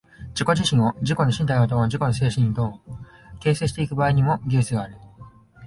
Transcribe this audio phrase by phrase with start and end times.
[0.33, 2.81] 自己自身を、自己の身体をも自己の精神をも、
[3.39, 4.95] 形成してゆく場合にも、技術がある。